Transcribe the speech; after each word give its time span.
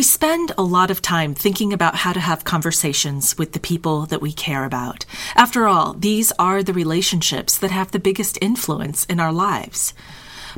We 0.00 0.04
spend 0.04 0.52
a 0.56 0.62
lot 0.62 0.90
of 0.90 1.02
time 1.02 1.34
thinking 1.34 1.74
about 1.74 1.94
how 1.94 2.14
to 2.14 2.20
have 2.20 2.42
conversations 2.42 3.36
with 3.36 3.52
the 3.52 3.60
people 3.60 4.06
that 4.06 4.22
we 4.22 4.32
care 4.32 4.64
about. 4.64 5.04
After 5.36 5.68
all, 5.68 5.92
these 5.92 6.32
are 6.38 6.62
the 6.62 6.72
relationships 6.72 7.58
that 7.58 7.70
have 7.70 7.90
the 7.90 7.98
biggest 7.98 8.38
influence 8.40 9.04
in 9.04 9.20
our 9.20 9.30
lives. 9.30 9.92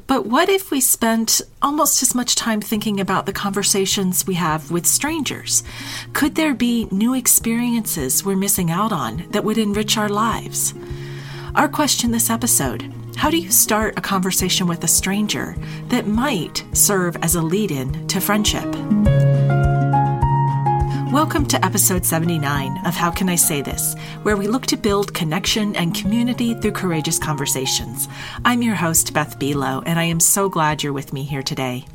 But 0.07 0.27
what 0.27 0.49
if 0.49 0.71
we 0.71 0.81
spent 0.81 1.41
almost 1.61 2.05
as 2.05 2.15
much 2.15 2.37
time 2.37 2.61
thinking 2.61 3.01
about 3.01 3.27
the 3.27 3.33
conversations 3.33 4.29
we 4.29 4.35
have 4.35 4.71
with 4.71 4.87
strangers? 4.87 5.65
Could 6.13 6.37
there 6.37 6.55
be 6.55 6.87
new 6.93 7.13
experiences 7.13 8.25
we're 8.25 8.37
missing 8.37 8.71
out 8.71 8.93
on 8.93 9.25
that 9.31 9.43
would 9.43 9.59
enrich 9.59 9.99
our 9.99 10.09
lives? 10.09 10.73
Our 11.57 11.69
question 11.69 12.13
this 12.13 12.31
episode 12.31 12.95
How 13.17 13.31
do 13.31 13.37
you 13.37 13.51
start 13.51 13.97
a 13.97 14.01
conversation 14.01 14.67
with 14.67 14.83
a 14.83 14.89
stranger 14.89 15.55
that 15.89 16.07
might 16.07 16.65
serve 16.73 17.17
as 17.23 17.35
a 17.35 17.43
lead 17.43 17.71
in 17.71 18.07
to 18.09 18.21
friendship? 18.21 18.65
Welcome 21.13 21.47
to 21.47 21.65
episode 21.65 22.05
79 22.05 22.85
of 22.85 22.95
How 22.95 23.11
Can 23.11 23.29
I 23.29 23.37
Say 23.37 23.63
This, 23.63 23.95
where 24.23 24.37
we 24.37 24.49
look 24.49 24.67
to 24.67 24.77
build 24.77 25.15
connection 25.15 25.77
and 25.77 25.95
community 25.95 26.55
through 26.55 26.73
courageous 26.73 27.19
conversations. 27.19 28.09
I'm 28.45 28.63
your 28.63 28.75
host, 28.75 29.13
Beth 29.13 29.39
Buelow, 29.39 29.83
and 29.87 29.99
I 29.99 30.05
am 30.05 30.19
so 30.19 30.49
glad 30.49 30.83
you're 30.83 30.93
with 30.93 31.13
me 31.13 31.23
here 31.23 31.43
today. 31.43 31.87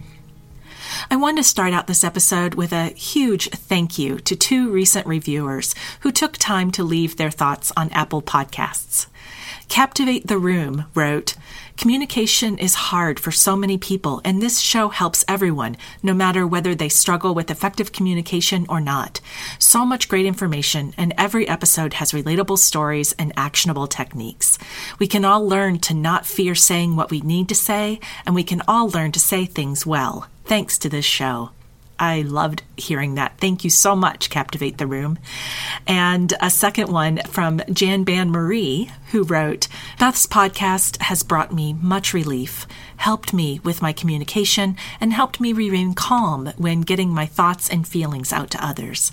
I 1.09 1.15
want 1.15 1.37
to 1.37 1.43
start 1.43 1.73
out 1.73 1.87
this 1.87 2.03
episode 2.03 2.55
with 2.55 2.71
a 2.71 2.87
huge 2.89 3.49
thank 3.49 3.97
you 3.97 4.19
to 4.19 4.35
two 4.35 4.69
recent 4.69 5.05
reviewers 5.05 5.75
who 6.01 6.11
took 6.11 6.37
time 6.37 6.71
to 6.71 6.83
leave 6.83 7.17
their 7.17 7.31
thoughts 7.31 7.71
on 7.75 7.89
Apple 7.91 8.21
Podcasts. 8.21 9.07
Captivate 9.69 10.27
the 10.27 10.37
Room 10.37 10.85
wrote, 10.95 11.35
Communication 11.75 12.57
is 12.57 12.73
hard 12.73 13.19
for 13.19 13.31
so 13.31 13.55
many 13.55 13.77
people, 13.77 14.21
and 14.23 14.41
this 14.41 14.59
show 14.59 14.89
helps 14.89 15.23
everyone, 15.27 15.77
no 16.01 16.13
matter 16.13 16.47
whether 16.47 16.73
they 16.73 16.89
struggle 16.89 17.35
with 17.35 17.51
effective 17.51 17.91
communication 17.91 18.65
or 18.69 18.81
not. 18.81 19.21
So 19.59 19.85
much 19.85 20.09
great 20.09 20.25
information, 20.25 20.93
and 20.97 21.13
every 21.17 21.47
episode 21.47 21.95
has 21.95 22.13
relatable 22.13 22.57
stories 22.57 23.13
and 23.19 23.31
actionable 23.37 23.87
techniques. 23.87 24.57
We 24.97 25.07
can 25.07 25.25
all 25.25 25.47
learn 25.47 25.79
to 25.79 25.93
not 25.93 26.25
fear 26.25 26.55
saying 26.55 26.95
what 26.95 27.11
we 27.11 27.19
need 27.21 27.47
to 27.49 27.55
say, 27.55 27.99
and 28.25 28.33
we 28.33 28.43
can 28.43 28.63
all 28.67 28.89
learn 28.89 29.11
to 29.11 29.19
say 29.19 29.45
things 29.45 29.85
well, 29.85 30.27
thanks 30.45 30.79
to 30.79 30.89
this 30.89 31.05
show. 31.05 31.51
I 31.99 32.21
loved 32.21 32.63
hearing 32.75 33.15
that. 33.15 33.37
Thank 33.39 33.63
you 33.63 33.69
so 33.69 33.95
much, 33.95 34.29
Captivate 34.29 34.77
the 34.77 34.87
Room. 34.87 35.17
And 35.87 36.33
a 36.39 36.49
second 36.49 36.91
one 36.91 37.17
from 37.27 37.61
Jan 37.71 38.03
Ban 38.03 38.29
Marie, 38.29 38.91
who 39.11 39.23
wrote 39.23 39.67
Beth's 39.99 40.27
podcast 40.27 41.01
has 41.01 41.23
brought 41.23 41.53
me 41.53 41.73
much 41.73 42.13
relief, 42.13 42.67
helped 42.97 43.33
me 43.33 43.59
with 43.63 43.81
my 43.81 43.93
communication, 43.93 44.75
and 45.01 45.13
helped 45.13 45.39
me 45.39 45.53
remain 45.53 45.93
calm 45.93 46.53
when 46.57 46.81
getting 46.81 47.09
my 47.09 47.25
thoughts 47.25 47.69
and 47.69 47.87
feelings 47.87 48.31
out 48.31 48.51
to 48.51 48.65
others. 48.65 49.11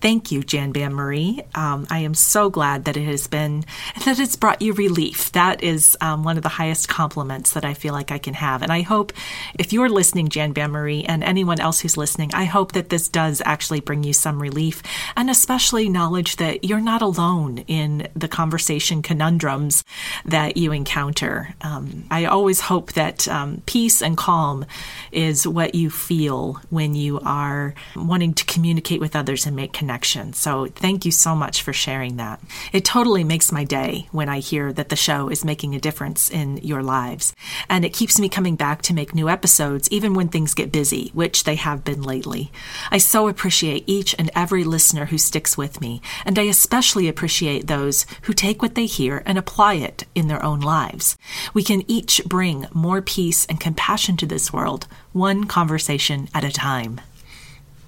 Thank 0.00 0.32
you, 0.32 0.42
Jan 0.42 0.72
Ban 0.72 0.94
Marie. 0.94 1.42
Um, 1.54 1.86
I 1.90 1.98
am 1.98 2.14
so 2.14 2.48
glad 2.48 2.86
that 2.86 2.96
it 2.96 3.04
has 3.04 3.26
been 3.26 3.66
that 4.06 4.18
it's 4.18 4.34
brought 4.34 4.62
you 4.62 4.72
relief. 4.72 5.30
That 5.32 5.62
is 5.62 5.96
um, 6.00 6.24
one 6.24 6.38
of 6.38 6.42
the 6.42 6.48
highest 6.48 6.88
compliments 6.88 7.52
that 7.52 7.66
I 7.66 7.74
feel 7.74 7.92
like 7.92 8.10
I 8.10 8.16
can 8.16 8.32
have. 8.32 8.62
And 8.62 8.72
I 8.72 8.80
hope 8.80 9.12
if 9.58 9.74
you're 9.74 9.90
listening, 9.90 10.28
Jan 10.28 10.52
Ban 10.52 10.70
Marie, 10.70 11.04
and 11.04 11.22
anyone 11.22 11.60
else 11.60 11.80
who's 11.80 11.98
listening, 11.98 12.30
I 12.32 12.44
hope 12.44 12.72
that 12.72 12.88
this 12.88 13.08
does 13.08 13.42
actually 13.44 13.80
bring 13.80 14.02
you 14.02 14.14
some 14.14 14.40
relief, 14.40 14.82
and 15.16 15.28
especially 15.28 15.90
knowledge 15.90 16.36
that 16.36 16.64
you're 16.64 16.80
not 16.80 17.02
alone 17.02 17.58
in 17.66 18.08
the 18.16 18.28
conversation 18.28 19.02
conundrums 19.02 19.84
that 20.24 20.56
you 20.56 20.72
encounter. 20.72 21.54
Um, 21.60 22.04
I 22.10 22.24
always 22.24 22.60
hope 22.60 22.92
that 22.94 23.28
um, 23.28 23.62
peace 23.66 24.00
and 24.00 24.16
calm 24.16 24.64
is 25.12 25.46
what 25.46 25.74
you 25.74 25.90
feel 25.90 26.58
when 26.70 26.94
you 26.94 27.20
are 27.20 27.74
wanting 27.94 28.32
to 28.32 28.46
communicate 28.46 29.00
with 29.00 29.14
others 29.14 29.44
and 29.44 29.54
make 29.54 29.74
connections 29.74 29.89
connection. 29.90 30.32
So 30.32 30.66
thank 30.66 31.04
you 31.04 31.10
so 31.10 31.34
much 31.34 31.62
for 31.62 31.72
sharing 31.72 32.16
that. 32.16 32.40
It 32.72 32.84
totally 32.84 33.24
makes 33.24 33.50
my 33.50 33.64
day 33.64 34.06
when 34.12 34.28
I 34.28 34.38
hear 34.38 34.72
that 34.72 34.88
the 34.88 34.94
show 34.94 35.28
is 35.28 35.44
making 35.44 35.74
a 35.74 35.80
difference 35.80 36.30
in 36.30 36.58
your 36.58 36.80
lives. 36.80 37.34
And 37.68 37.84
it 37.84 37.92
keeps 37.92 38.20
me 38.20 38.28
coming 38.28 38.54
back 38.54 38.82
to 38.82 38.94
make 38.94 39.16
new 39.16 39.28
episodes 39.28 39.88
even 39.90 40.14
when 40.14 40.28
things 40.28 40.54
get 40.54 40.70
busy, 40.70 41.10
which 41.12 41.42
they 41.42 41.56
have 41.56 41.82
been 41.82 42.02
lately. 42.02 42.52
I 42.92 42.98
so 42.98 43.26
appreciate 43.26 43.82
each 43.88 44.14
and 44.16 44.30
every 44.32 44.62
listener 44.62 45.06
who 45.06 45.18
sticks 45.18 45.58
with 45.58 45.80
me, 45.80 46.00
and 46.24 46.38
I 46.38 46.42
especially 46.42 47.08
appreciate 47.08 47.66
those 47.66 48.06
who 48.22 48.32
take 48.32 48.62
what 48.62 48.76
they 48.76 48.86
hear 48.86 49.24
and 49.26 49.36
apply 49.36 49.74
it 49.74 50.04
in 50.14 50.28
their 50.28 50.44
own 50.44 50.60
lives. 50.60 51.18
We 51.52 51.64
can 51.64 51.82
each 51.90 52.22
bring 52.26 52.68
more 52.72 53.02
peace 53.02 53.44
and 53.46 53.58
compassion 53.58 54.16
to 54.18 54.26
this 54.26 54.52
world, 54.52 54.86
one 55.12 55.44
conversation 55.46 56.28
at 56.32 56.44
a 56.44 56.52
time. 56.52 57.00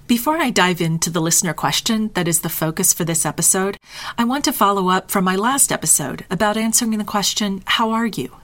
Before 0.05 0.37
I 0.37 0.49
dive 0.49 0.81
into 0.81 1.09
the 1.09 1.21
listener 1.21 1.53
question 1.53 2.11
that 2.13 2.27
is 2.27 2.41
the 2.41 2.49
focus 2.49 2.91
for 2.93 3.05
this 3.05 3.25
episode, 3.25 3.77
I 4.17 4.25
want 4.25 4.43
to 4.43 4.51
follow 4.51 4.89
up 4.89 5.09
from 5.09 5.23
my 5.23 5.37
last 5.37 5.71
episode 5.71 6.25
about 6.29 6.57
answering 6.57 6.97
the 6.97 7.05
question, 7.05 7.63
How 7.65 7.91
are 7.91 8.07
you? 8.07 8.35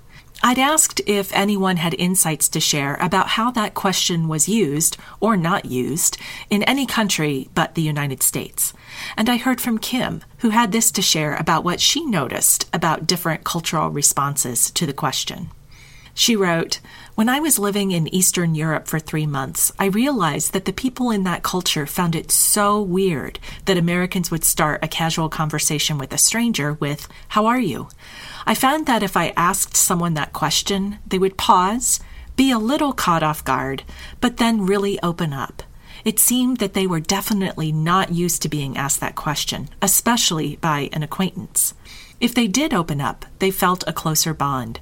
I'd 0.42 0.58
asked 0.58 1.02
if 1.06 1.34
anyone 1.34 1.76
had 1.76 1.94
insights 1.96 2.48
to 2.50 2.62
share 2.62 2.96
about 3.02 3.30
how 3.30 3.52
that 3.52 3.74
question 3.74 4.30
was 4.30 4.48
used 4.48 4.96
or 5.20 5.36
not 5.36 5.66
used 5.66 6.18
in 6.50 6.64
any 6.64 6.86
country 6.86 7.50
but 7.54 7.76
the 7.76 7.82
United 7.82 8.24
States. 8.24 8.72
And 9.18 9.30
I 9.30 9.36
heard 9.36 9.60
from 9.60 9.80
Kim, 9.80 10.24
who 10.38 10.52
had 10.52 10.72
this 10.72 10.92
to 10.92 11.02
share 11.02 11.36
about 11.36 11.66
what 11.66 11.82
she 11.82 12.06
noticed 12.06 12.70
about 12.72 13.06
different 13.06 13.44
cultural 13.44 13.90
responses 13.90 14.72
to 14.72 14.86
the 14.86 14.94
question. 14.94 15.50
She 16.14 16.38
wrote, 16.38 16.80
When 17.20 17.28
I 17.28 17.42
was 17.42 17.60
living 17.60 17.92
in 17.92 18.08
Eastern 18.16 18.56
Europe 18.56 18.88
for 18.88 18.98
three 18.98 19.26
months, 19.26 19.74
I 19.78 19.88
realized 19.88 20.54
that 20.54 20.64
the 20.64 20.72
people 20.72 21.12
in 21.12 21.26
that 21.26 21.44
culture 21.44 21.86
found 21.86 22.16
it 22.16 22.32
so 22.32 22.82
weird 22.82 23.40
that 23.66 23.76
Americans 23.78 24.32
would 24.32 24.46
start 24.46 24.82
a 24.82 24.88
casual 24.88 25.28
conversation 25.28 25.98
with 25.98 26.14
a 26.14 26.18
stranger 26.18 26.78
with, 26.80 27.10
How 27.28 27.46
are 27.48 27.60
you? 27.60 27.90
I 28.46 28.56
found 28.56 28.86
that 28.86 29.04
if 29.04 29.18
I 29.18 29.34
asked 29.36 29.76
someone 29.76 30.14
that 30.14 30.32
question, 30.32 31.00
they 31.06 31.20
would 31.20 31.36
pause, 31.36 32.00
be 32.38 32.52
a 32.52 32.58
little 32.58 32.94
caught 32.94 33.22
off 33.22 33.44
guard, 33.44 33.84
but 34.22 34.38
then 34.38 34.66
really 34.66 34.98
open 35.04 35.34
up. 35.34 35.62
It 36.06 36.20
seemed 36.20 36.60
that 36.60 36.74
they 36.74 36.88
were 36.88 37.02
definitely 37.02 37.74
not 37.74 38.14
used 38.14 38.42
to 38.44 38.48
being 38.48 38.78
asked 38.78 39.02
that 39.02 39.16
question, 39.16 39.68
especially 39.82 40.56
by 40.56 40.90
an 40.94 41.04
acquaintance. 41.04 41.74
If 42.20 42.34
they 42.34 42.48
did 42.48 42.74
open 42.74 43.00
up, 43.00 43.26
they 43.40 43.50
felt 43.50 43.86
a 43.88 43.94
closer 43.94 44.34
bond. 44.34 44.82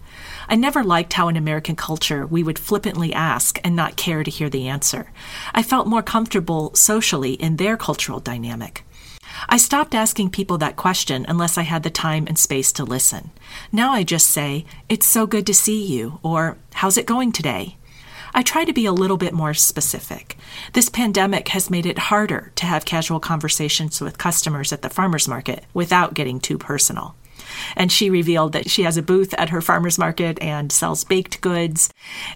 I 0.49 0.55
never 0.55 0.83
liked 0.83 1.13
how 1.13 1.27
in 1.27 1.37
American 1.37 1.75
culture 1.75 2.25
we 2.25 2.41
would 2.41 2.57
flippantly 2.57 3.13
ask 3.13 3.59
and 3.63 3.75
not 3.75 3.95
care 3.95 4.23
to 4.23 4.31
hear 4.31 4.49
the 4.49 4.67
answer. 4.67 5.11
I 5.53 5.61
felt 5.61 5.87
more 5.87 6.01
comfortable 6.01 6.73
socially 6.73 7.33
in 7.33 7.57
their 7.57 7.77
cultural 7.77 8.19
dynamic. 8.19 8.83
I 9.47 9.57
stopped 9.57 9.93
asking 9.93 10.31
people 10.31 10.57
that 10.57 10.77
question 10.77 11.27
unless 11.27 11.59
I 11.59 11.61
had 11.61 11.83
the 11.83 11.91
time 11.91 12.25
and 12.25 12.39
space 12.39 12.71
to 12.71 12.83
listen. 12.83 13.29
Now 13.71 13.91
I 13.91 14.01
just 14.01 14.29
say, 14.29 14.65
It's 14.89 15.05
so 15.05 15.27
good 15.27 15.45
to 15.45 15.53
see 15.53 15.85
you, 15.85 16.19
or 16.23 16.57
How's 16.73 16.97
it 16.97 17.05
going 17.05 17.31
today? 17.31 17.77
I 18.33 18.41
try 18.41 18.65
to 18.65 18.73
be 18.73 18.87
a 18.87 18.91
little 18.91 19.17
bit 19.17 19.33
more 19.33 19.53
specific. 19.53 20.37
This 20.73 20.89
pandemic 20.89 21.49
has 21.49 21.69
made 21.69 21.85
it 21.85 21.97
harder 21.97 22.51
to 22.55 22.65
have 22.65 22.85
casual 22.85 23.19
conversations 23.19 24.01
with 24.01 24.17
customers 24.17 24.73
at 24.73 24.81
the 24.81 24.89
farmer's 24.89 25.27
market 25.27 25.65
without 25.73 26.15
getting 26.15 26.39
too 26.39 26.57
personal. 26.57 27.15
And 27.75 27.91
she 27.91 28.09
revealed 28.09 28.53
that 28.53 28.69
she 28.69 28.83
has 28.83 28.97
a 28.97 29.01
booth 29.01 29.33
at 29.37 29.49
her 29.49 29.61
farmer's 29.61 29.97
market 29.97 30.37
and 30.41 30.71
sells 30.71 31.03
baked 31.03 31.41
goods. 31.41 31.89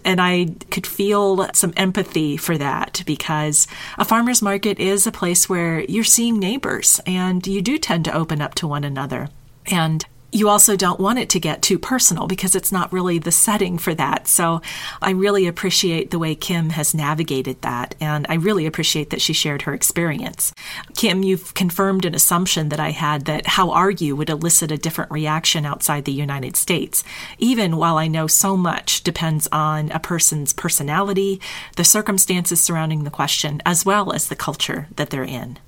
And 0.04 0.20
I 0.20 0.48
could 0.70 0.86
feel 0.86 1.48
some 1.52 1.72
empathy 1.76 2.36
for 2.36 2.58
that 2.58 3.02
because 3.06 3.66
a 3.98 4.04
farmer's 4.04 4.42
market 4.42 4.78
is 4.78 5.06
a 5.06 5.12
place 5.12 5.48
where 5.48 5.80
you're 5.84 6.04
seeing 6.04 6.38
neighbors 6.38 7.00
and 7.06 7.46
you 7.46 7.62
do 7.62 7.78
tend 7.78 8.04
to 8.06 8.14
open 8.14 8.40
up 8.40 8.54
to 8.56 8.66
one 8.66 8.84
another. 8.84 9.28
And 9.66 10.04
you 10.32 10.48
also 10.48 10.76
don't 10.76 10.98
want 10.98 11.18
it 11.18 11.28
to 11.30 11.40
get 11.40 11.60
too 11.60 11.78
personal 11.78 12.26
because 12.26 12.54
it's 12.54 12.72
not 12.72 12.92
really 12.92 13.18
the 13.18 13.30
setting 13.30 13.76
for 13.76 13.94
that. 13.94 14.26
So 14.26 14.62
I 15.02 15.10
really 15.10 15.46
appreciate 15.46 16.10
the 16.10 16.18
way 16.18 16.34
Kim 16.34 16.70
has 16.70 16.94
navigated 16.94 17.60
that. 17.62 17.94
And 18.00 18.26
I 18.28 18.34
really 18.34 18.64
appreciate 18.64 19.10
that 19.10 19.20
she 19.20 19.34
shared 19.34 19.62
her 19.62 19.74
experience. 19.74 20.54
Kim, 20.96 21.22
you've 21.22 21.52
confirmed 21.52 22.06
an 22.06 22.14
assumption 22.14 22.70
that 22.70 22.80
I 22.80 22.90
had 22.90 23.26
that 23.26 23.46
how 23.46 23.70
are 23.70 23.90
you 23.90 24.16
would 24.16 24.30
elicit 24.30 24.72
a 24.72 24.78
different 24.78 25.10
reaction 25.10 25.66
outside 25.66 26.06
the 26.06 26.12
United 26.12 26.56
States. 26.56 27.04
Even 27.38 27.76
while 27.76 27.98
I 27.98 28.08
know 28.08 28.26
so 28.26 28.56
much 28.56 29.02
depends 29.02 29.48
on 29.52 29.90
a 29.90 30.00
person's 30.00 30.54
personality, 30.54 31.40
the 31.76 31.84
circumstances 31.84 32.62
surrounding 32.64 33.04
the 33.04 33.10
question, 33.10 33.60
as 33.66 33.84
well 33.84 34.12
as 34.12 34.28
the 34.28 34.36
culture 34.36 34.88
that 34.96 35.10
they're 35.10 35.24
in. 35.24 35.58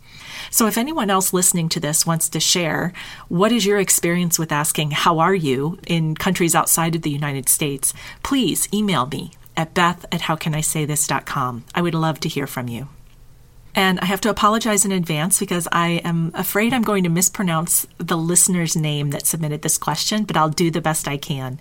So 0.55 0.69
if 0.69 0.79
anyone 0.79 1.11
else 1.11 1.33
listening 1.33 1.69
to 1.71 1.81
this 1.81 2.07
wants 2.07 2.29
to 2.29 2.39
share, 2.39 2.93
what 3.27 3.51
is 3.51 3.67
your 3.67 3.81
experience 3.81 4.39
with 4.39 4.53
asking, 4.53 4.93
How 4.93 5.19
are 5.19 5.35
you 5.35 5.81
in 5.85 6.15
countries 6.15 6.55
outside 6.55 6.95
of 6.95 7.03
the 7.03 7.11
United 7.11 7.49
States? 7.49 7.93
Please 8.23 8.69
email 8.73 9.07
me 9.07 9.33
at 9.57 9.75
beth 9.75 10.07
at 10.13 10.21
howcanisaythis.com. 10.21 11.65
I 11.75 11.83
would 11.83 11.97
love 11.97 12.21
to 12.21 12.29
hear 12.29 12.47
from 12.47 12.69
you. 12.69 12.87
And 13.75 13.99
I 13.99 14.05
have 14.05 14.21
to 14.21 14.31
apologize 14.31 14.85
in 14.85 14.93
advance 14.93 15.41
because 15.41 15.67
I 15.73 16.01
am 16.05 16.31
afraid 16.35 16.73
I'm 16.73 16.83
going 16.83 17.03
to 17.03 17.11
mispronounce 17.11 17.85
the 17.99 18.17
listener's 18.17 18.77
name 18.77 19.11
that 19.11 19.27
submitted 19.27 19.63
this 19.63 19.77
question, 19.77 20.23
but 20.23 20.37
I'll 20.37 20.51
do 20.51 20.71
the 20.71 20.81
best 20.81 21.09
I 21.09 21.17
can. 21.17 21.59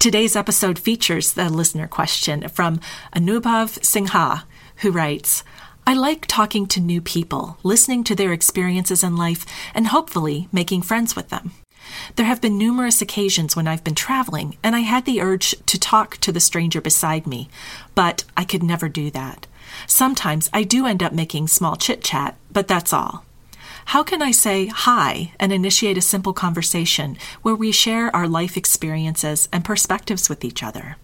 Today's 0.00 0.34
episode 0.34 0.80
features 0.80 1.34
the 1.34 1.48
listener 1.48 1.86
question 1.86 2.48
from 2.48 2.80
Anubhav 3.14 3.84
Singha, 3.84 4.44
who 4.78 4.90
writes, 4.90 5.44
I 5.88 5.94
like 5.94 6.26
talking 6.26 6.66
to 6.66 6.82
new 6.82 7.00
people, 7.00 7.56
listening 7.62 8.04
to 8.04 8.14
their 8.14 8.34
experiences 8.34 9.02
in 9.02 9.16
life, 9.16 9.46
and 9.72 9.86
hopefully 9.86 10.46
making 10.52 10.82
friends 10.82 11.16
with 11.16 11.30
them. 11.30 11.52
There 12.16 12.26
have 12.26 12.42
been 12.42 12.58
numerous 12.58 13.00
occasions 13.00 13.56
when 13.56 13.66
I've 13.66 13.84
been 13.84 13.94
traveling 13.94 14.58
and 14.62 14.76
I 14.76 14.80
had 14.80 15.06
the 15.06 15.22
urge 15.22 15.54
to 15.64 15.80
talk 15.80 16.18
to 16.18 16.30
the 16.30 16.40
stranger 16.40 16.82
beside 16.82 17.26
me, 17.26 17.48
but 17.94 18.24
I 18.36 18.44
could 18.44 18.62
never 18.62 18.90
do 18.90 19.10
that. 19.12 19.46
Sometimes 19.86 20.50
I 20.52 20.62
do 20.62 20.84
end 20.84 21.02
up 21.02 21.14
making 21.14 21.48
small 21.48 21.74
chit 21.74 22.04
chat, 22.04 22.36
but 22.52 22.68
that's 22.68 22.92
all. 22.92 23.24
How 23.86 24.02
can 24.02 24.20
I 24.20 24.30
say 24.30 24.66
hi 24.66 25.32
and 25.40 25.54
initiate 25.54 25.96
a 25.96 26.02
simple 26.02 26.34
conversation 26.34 27.16
where 27.40 27.54
we 27.54 27.72
share 27.72 28.14
our 28.14 28.28
life 28.28 28.58
experiences 28.58 29.48
and 29.54 29.64
perspectives 29.64 30.28
with 30.28 30.44
each 30.44 30.62
other? 30.62 30.98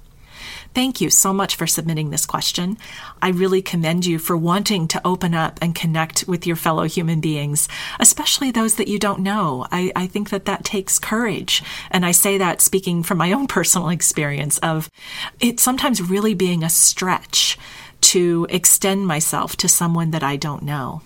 Thank 0.74 1.00
you 1.00 1.08
so 1.08 1.32
much 1.32 1.54
for 1.54 1.68
submitting 1.68 2.10
this 2.10 2.26
question. 2.26 2.76
I 3.22 3.28
really 3.28 3.62
commend 3.62 4.06
you 4.06 4.18
for 4.18 4.36
wanting 4.36 4.88
to 4.88 5.00
open 5.06 5.32
up 5.32 5.60
and 5.62 5.72
connect 5.72 6.26
with 6.26 6.48
your 6.48 6.56
fellow 6.56 6.82
human 6.82 7.20
beings, 7.20 7.68
especially 8.00 8.50
those 8.50 8.74
that 8.74 8.88
you 8.88 8.98
don't 8.98 9.20
know. 9.20 9.68
I, 9.70 9.92
I 9.94 10.08
think 10.08 10.30
that 10.30 10.46
that 10.46 10.64
takes 10.64 10.98
courage. 10.98 11.62
And 11.92 12.04
I 12.04 12.10
say 12.10 12.38
that 12.38 12.60
speaking 12.60 13.04
from 13.04 13.18
my 13.18 13.32
own 13.32 13.46
personal 13.56 13.88
experience 13.88 14.58
of 14.58 14.90
it 15.38 15.60
sometimes 15.60 16.02
really 16.02 16.34
being 16.34 16.64
a 16.64 16.70
stretch 16.70 17.56
to 18.00 18.46
extend 18.50 19.06
myself 19.06 19.56
to 19.58 19.68
someone 19.68 20.10
that 20.10 20.24
I 20.24 20.34
don't 20.34 20.64
know. 20.64 21.02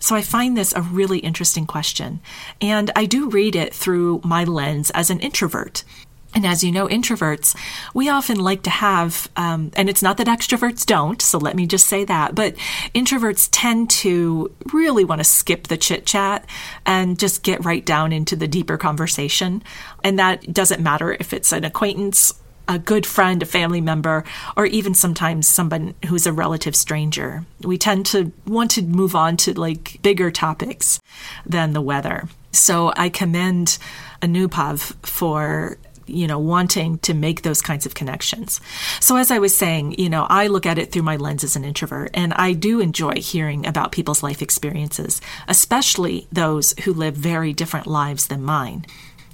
So 0.00 0.16
I 0.16 0.22
find 0.22 0.56
this 0.56 0.72
a 0.72 0.80
really 0.80 1.18
interesting 1.18 1.66
question. 1.66 2.20
And 2.62 2.90
I 2.96 3.04
do 3.04 3.28
read 3.28 3.56
it 3.56 3.74
through 3.74 4.22
my 4.24 4.44
lens 4.44 4.90
as 4.92 5.10
an 5.10 5.20
introvert. 5.20 5.84
And 6.34 6.46
as 6.46 6.64
you 6.64 6.72
know, 6.72 6.88
introverts, 6.88 7.54
we 7.92 8.08
often 8.08 8.40
like 8.40 8.62
to 8.62 8.70
have, 8.70 9.28
um, 9.36 9.70
and 9.74 9.90
it's 9.90 10.02
not 10.02 10.16
that 10.16 10.26
extroverts 10.26 10.86
don't, 10.86 11.20
so 11.20 11.38
let 11.38 11.54
me 11.54 11.66
just 11.66 11.86
say 11.86 12.04
that, 12.04 12.34
but 12.34 12.54
introverts 12.94 13.48
tend 13.52 13.90
to 13.90 14.50
really 14.72 15.04
want 15.04 15.20
to 15.20 15.24
skip 15.24 15.66
the 15.66 15.76
chit 15.76 16.06
chat 16.06 16.48
and 16.86 17.18
just 17.18 17.42
get 17.42 17.64
right 17.64 17.84
down 17.84 18.12
into 18.12 18.34
the 18.34 18.48
deeper 18.48 18.78
conversation. 18.78 19.62
And 20.02 20.18
that 20.18 20.52
doesn't 20.52 20.82
matter 20.82 21.12
if 21.12 21.34
it's 21.34 21.52
an 21.52 21.64
acquaintance, 21.64 22.32
a 22.66 22.78
good 22.78 23.04
friend, 23.04 23.42
a 23.42 23.46
family 23.46 23.82
member, 23.82 24.24
or 24.56 24.64
even 24.64 24.94
sometimes 24.94 25.46
someone 25.46 25.94
who's 26.06 26.26
a 26.26 26.32
relative 26.32 26.74
stranger. 26.74 27.44
We 27.60 27.76
tend 27.76 28.06
to 28.06 28.32
want 28.46 28.70
to 28.72 28.82
move 28.82 29.14
on 29.14 29.36
to 29.38 29.58
like 29.58 29.98
bigger 30.00 30.30
topics 30.30 30.98
than 31.44 31.74
the 31.74 31.82
weather. 31.82 32.28
So 32.52 32.92
I 32.96 33.08
commend 33.08 33.78
Anubhav 34.22 34.94
for 35.06 35.76
you 36.12 36.26
know, 36.26 36.38
wanting 36.38 36.98
to 36.98 37.14
make 37.14 37.42
those 37.42 37.62
kinds 37.62 37.86
of 37.86 37.94
connections. 37.94 38.60
So, 39.00 39.16
as 39.16 39.30
I 39.30 39.38
was 39.38 39.56
saying, 39.56 39.96
you 39.98 40.08
know, 40.08 40.26
I 40.28 40.46
look 40.46 40.66
at 40.66 40.78
it 40.78 40.92
through 40.92 41.02
my 41.02 41.16
lens 41.16 41.44
as 41.44 41.56
an 41.56 41.64
introvert, 41.64 42.10
and 42.14 42.32
I 42.34 42.52
do 42.52 42.80
enjoy 42.80 43.14
hearing 43.14 43.66
about 43.66 43.92
people's 43.92 44.22
life 44.22 44.42
experiences, 44.42 45.20
especially 45.48 46.26
those 46.32 46.74
who 46.84 46.92
live 46.92 47.14
very 47.14 47.52
different 47.52 47.86
lives 47.86 48.26
than 48.26 48.42
mine. 48.42 48.86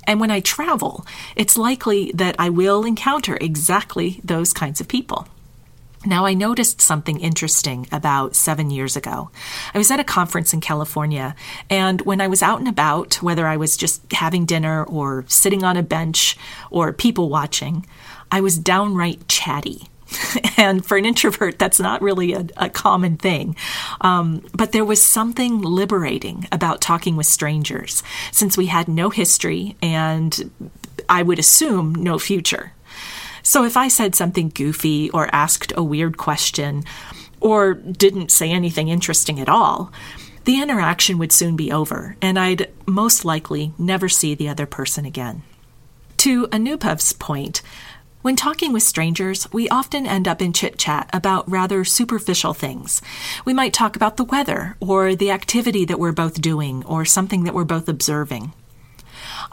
And 0.07 0.21
when 0.21 0.31
I 0.31 0.41
travel, 0.41 1.07
it's 1.37 1.59
likely 1.59 2.13
that 2.15 2.35
I 2.39 2.49
will 2.49 2.85
encounter 2.85 3.37
exactly 3.41 4.21
those 4.25 4.55
kinds 4.55 4.81
of 4.81 4.89
people. 4.89 5.29
Now, 6.09 6.25
I 6.25 6.33
noticed 6.33 6.81
something 6.81 7.21
interesting 7.21 7.87
about 7.93 8.35
seven 8.35 8.71
years 8.71 8.97
ago. 8.97 9.31
I 9.75 9.77
was 9.77 9.91
at 9.91 10.01
a 10.01 10.05
conference 10.05 10.55
in 10.55 10.63
California, 10.63 11.35
and 11.69 12.01
when 12.01 12.23
I 12.23 12.29
was 12.29 12.43
out 12.43 12.61
and 12.61 12.67
about, 12.67 13.17
whether 13.17 13.47
I 13.47 13.59
was 13.59 13.77
just 13.77 14.11
having 14.13 14.47
dinner 14.47 14.85
or 14.85 15.27
sitting 15.29 15.65
on 15.65 15.77
a 15.77 15.83
bench 15.83 16.39
or 16.71 16.95
people 16.95 17.29
watching, 17.29 17.85
I 18.33 18.41
was 18.41 18.59
downright 18.59 19.29
chatty. 19.29 19.91
and 20.57 20.83
for 20.83 20.97
an 20.97 21.05
introvert, 21.05 21.59
that's 21.59 21.79
not 21.79 22.01
really 22.01 22.33
a, 22.33 22.47
a 22.57 22.71
common 22.71 23.19
thing. 23.19 23.55
Um, 24.01 24.43
but 24.55 24.73
there 24.73 24.87
was 24.87 25.03
something 25.03 25.61
liberating 25.61 26.49
about 26.51 26.81
talking 26.81 27.17
with 27.17 27.27
strangers, 27.27 28.03
since 28.33 28.57
we 28.57 28.65
had 28.65 28.89
no 28.89 29.11
history 29.11 29.77
and 29.83 30.51
I 31.07 31.23
would 31.23 31.39
assume 31.39 31.95
no 31.95 32.19
future. 32.19 32.73
So 33.49 33.65
if 33.65 33.79
I 33.79 33.89
said 33.89 34.15
something 34.15 34.51
goofy 34.51 35.09
or 35.09 35.35
asked 35.35 35.73
a 35.75 35.83
weird 35.83 36.19
question 36.19 36.85
or 37.41 37.73
didn't 37.73 38.31
say 38.31 38.51
anything 38.51 38.89
interesting 38.89 39.41
at 39.41 39.49
all, 39.49 39.91
the 40.45 40.61
interaction 40.61 41.17
would 41.17 41.33
soon 41.33 41.57
be 41.57 41.73
over, 41.73 42.15
and 42.21 42.39
I'd 42.39 42.69
most 42.85 43.25
likely 43.25 43.73
never 43.79 44.07
see 44.07 44.35
the 44.35 44.51
other 44.51 44.67
person 44.67 45.07
again. 45.07 45.45
To 46.19 46.47
Anubhav's 46.49 47.15
point, 47.15 47.63
when 48.21 48.37
talking 48.37 48.75
with 48.75 48.83
strangers, 48.83 49.51
we 49.51 49.67
often 49.71 50.07
end 50.07 50.29
up 50.29 50.43
in 50.43 50.53
chit 50.53 50.77
chat 50.77 51.09
about 51.15 51.51
rather 51.51 51.87
superficial 51.87 52.53
things. 52.53 53.01
We 53.47 53.55
might 53.55 53.73
talk 53.73 53.97
about 53.97 54.19
the 54.19 54.25
weather, 54.25 54.77
or 54.79 55.15
the 55.15 55.31
activity 55.31 55.87
that 55.87 55.99
we're 55.99 56.13
both 56.13 56.43
doing, 56.43 56.85
or 56.85 57.07
something 57.07 57.45
that 57.45 57.55
we're 57.55 57.65
both 57.65 57.89
observing. 57.89 58.53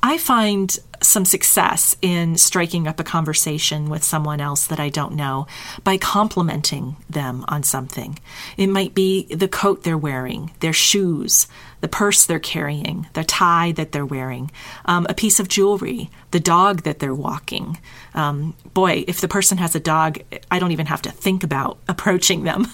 I 0.04 0.18
find 0.18 0.78
some 1.02 1.26
success 1.26 1.96
in 2.02 2.38
striking 2.38 2.88
up 2.88 3.00
a 3.00 3.04
conversation 3.04 3.90
with 3.90 4.04
someone 4.04 4.42
else 4.42 4.68
that 4.68 4.80
I 4.80 4.90
don't 4.90 5.16
know 5.16 5.48
by 5.84 5.98
complimenting 5.98 6.96
them 7.10 7.46
on 7.48 7.64
something. 7.64 8.20
It 8.58 8.68
might 8.68 8.94
be 8.94 9.26
the 9.34 9.48
coat 9.48 9.84
they're 9.84 9.98
wearing, 9.98 10.52
their 10.60 10.74
shoes, 10.74 11.48
the 11.82 11.88
purse 11.88 12.26
they're 12.26 12.40
carrying, 12.40 13.08
the 13.14 13.24
tie 13.24 13.72
that 13.74 13.92
they're 13.92 14.06
wearing, 14.06 14.52
um, 14.86 15.06
a 15.10 15.14
piece 15.14 15.40
of 15.40 15.48
jewelry, 15.48 16.10
the 16.32 16.40
dog 16.40 16.82
that 16.82 17.00
they're 17.00 17.14
walking. 17.14 17.78
Um, 18.14 18.56
boy, 18.74 19.06
if 19.08 19.22
the 19.22 19.28
person 19.28 19.58
has 19.60 19.76
a 19.76 19.80
dog, 19.80 20.20
I 20.50 20.60
don't 20.60 20.72
even 20.72 20.88
have 20.88 21.04
to 21.04 21.12
think 21.12 21.44
about 21.44 21.78
approaching 21.88 22.44
them, 22.44 22.68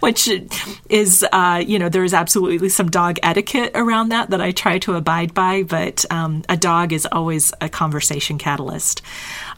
which 0.00 0.28
is, 0.88 1.24
uh, 1.32 1.62
you 1.66 1.78
know, 1.78 1.88
there 1.88 2.04
is 2.04 2.14
absolutely 2.14 2.68
some 2.68 2.90
dog 2.90 3.18
etiquette 3.22 3.72
around 3.74 4.10
that 4.10 4.30
that 4.30 4.40
I 4.40 4.52
try 4.52 4.78
to 4.80 4.94
abide 4.94 5.34
by, 5.34 5.62
but 5.62 6.04
um, 6.10 6.42
a 6.48 6.56
dog 6.56 6.92
is 6.92 7.06
always 7.10 7.52
a 7.60 7.68
conversation 7.68 8.38
catalyst. 8.38 9.02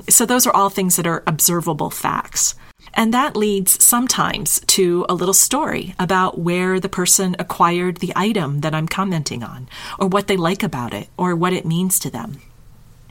So 0.09 0.27
those 0.27 0.47
are 0.47 0.55
all 0.55 0.71
things 0.71 0.97
that 0.97 1.07
are 1.07 1.23
observable 1.27 1.91
facts. 1.91 2.55
And 2.95 3.15
that 3.15 3.37
leads 3.37 3.83
sometimes 3.85 4.61
to 4.69 5.07
a 5.09 5.15
little 5.15 5.35
story 5.35 5.95
about 5.99 6.39
where 6.39 6.81
the 6.81 6.89
person 6.89 7.37
acquired 7.39 7.99
the 7.99 8.13
item 8.17 8.63
that 8.63 8.75
I'm 8.75 8.89
commenting 8.89 9.45
on, 9.45 9.69
or 9.99 10.09
what 10.09 10.27
they 10.27 10.37
like 10.37 10.63
about 10.63 10.93
it, 10.93 11.09
or 11.17 11.37
what 11.37 11.53
it 11.53 11.65
means 11.65 12.01
to 12.01 12.11
them. 12.11 12.41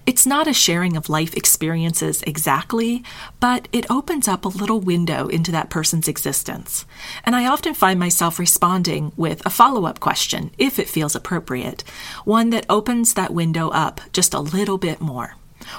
It's 0.09 0.25
not 0.25 0.47
a 0.47 0.53
sharing 0.53 0.97
of 0.97 1.07
life 1.07 1.35
experiences 1.35 2.23
exactly, 2.23 3.03
but 3.39 3.67
it 3.71 3.85
opens 3.91 4.27
up 4.27 4.43
a 4.43 4.47
little 4.47 4.79
window 4.79 5.27
into 5.27 5.51
that 5.51 5.69
person's 5.69 6.07
existence. 6.07 6.87
And 7.23 7.35
I 7.35 7.45
often 7.45 7.75
find 7.75 7.99
myself 7.99 8.39
responding 8.39 9.11
with 9.15 9.45
a 9.45 9.51
follow 9.51 9.85
up 9.85 9.99
question, 9.99 10.49
if 10.57 10.79
it 10.79 10.89
feels 10.89 11.13
appropriate, 11.13 11.83
one 12.25 12.49
that 12.49 12.65
opens 12.71 13.13
that 13.13 13.35
window 13.35 13.69
up 13.69 14.01
just 14.11 14.33
a 14.33 14.39
little 14.39 14.79
bit 14.79 14.99
more. 14.99 15.35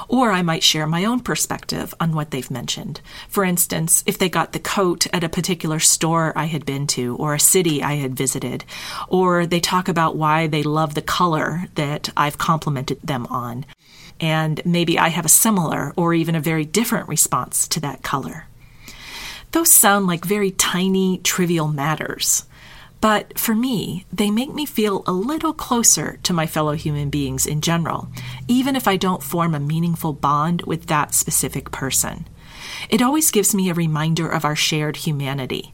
Or 0.07 0.31
I 0.31 0.43
might 0.43 0.63
share 0.63 0.87
my 0.87 1.05
own 1.05 1.19
perspective 1.19 1.93
on 1.99 2.15
what 2.15 2.31
they've 2.31 2.53
mentioned. 2.53 3.01
For 3.29 3.43
instance, 3.43 4.05
if 4.07 4.17
they 4.17 4.29
got 4.29 4.53
the 4.53 4.61
coat 4.61 5.09
at 5.13 5.25
a 5.25 5.29
particular 5.29 5.81
store 5.81 6.33
I 6.37 6.45
had 6.45 6.65
been 6.65 6.87
to, 6.89 7.17
or 7.17 7.35
a 7.35 7.41
city 7.41 7.83
I 7.83 7.95
had 7.95 8.15
visited, 8.15 8.65
or 9.09 9.45
they 9.45 9.59
talk 9.59 9.89
about 9.89 10.15
why 10.15 10.47
they 10.47 10.63
love 10.63 10.95
the 10.95 11.03
color 11.03 11.65
that 11.75 12.11
I've 12.17 12.39
complimented 12.39 13.01
them 13.03 13.27
on. 13.27 13.67
And 14.21 14.61
maybe 14.65 14.99
I 14.99 15.09
have 15.09 15.25
a 15.25 15.31
similar 15.31 15.93
or 15.97 16.15
even 16.15 16.35
a 16.35 16.41
very 16.41 16.65
different 16.65 17.09
response 17.09 17.67
to 17.69 17.81
that 17.81 18.03
color. 18.03 18.47
Those 19.53 19.73
sound 19.73 20.07
like 20.07 20.25
very 20.25 20.53
tiny, 20.53 21.19
trivial 21.19 21.69
matters. 21.69 22.45
But 23.01 23.39
for 23.39 23.55
me, 23.55 24.05
they 24.13 24.31
make 24.31 24.53
me 24.53 24.67
feel 24.67 25.03
a 25.07 25.13
little 25.13 25.55
closer 25.55 26.19
to 26.23 26.35
my 26.35 26.47
fellow 26.47 26.73
human 26.73 27.09
beings 27.09 27.47
in 27.47 27.63
general, 27.63 28.09
even 28.47 28.77
if 28.77 28.87
I 28.87 28.97
don't 28.97 29.23
form 29.23 29.55
a 29.55 29.61
meaningful 29.61 30.13
bond 30.13 30.63
with 30.63 30.87
that 30.87 31.15
specific 31.15 31.71
person. 31.71 32.27
It 32.89 33.03
always 33.03 33.31
gives 33.31 33.55
me 33.55 33.69
a 33.69 33.75
reminder 33.75 34.29
of 34.29 34.45
our 34.45 34.57
shared 34.57 34.99
humanity, 34.99 35.73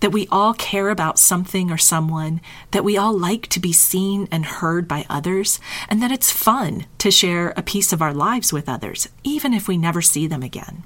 that 0.00 0.12
we 0.12 0.26
all 0.30 0.54
care 0.54 0.90
about 0.90 1.18
something 1.18 1.70
or 1.70 1.78
someone, 1.78 2.40
that 2.70 2.84
we 2.84 2.96
all 2.96 3.16
like 3.16 3.46
to 3.48 3.60
be 3.60 3.72
seen 3.72 4.28
and 4.30 4.46
heard 4.46 4.88
by 4.88 5.04
others, 5.08 5.60
and 5.88 6.02
that 6.02 6.12
it's 6.12 6.30
fun 6.30 6.86
to 6.98 7.10
share 7.10 7.52
a 7.56 7.62
piece 7.62 7.92
of 7.92 8.00
our 8.00 8.14
lives 8.14 8.52
with 8.52 8.68
others, 8.68 9.08
even 9.22 9.52
if 9.52 9.68
we 9.68 9.76
never 9.76 10.00
see 10.02 10.26
them 10.26 10.42
again. 10.42 10.84